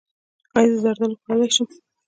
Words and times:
ایا 0.57 0.69
زه 0.71 0.77
زردالو 0.83 1.19
خوړلی 1.21 1.49
شم؟ 1.55 1.67